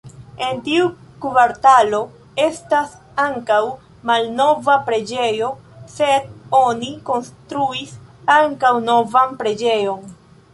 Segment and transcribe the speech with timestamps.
[0.45, 0.85] En tiu
[1.25, 1.99] kvartalo
[2.45, 3.59] estas ankaŭ
[4.11, 5.51] malnova preĝejo,
[5.97, 7.93] sed oni konstruis
[8.39, 10.03] ankaŭ novan preĝejon.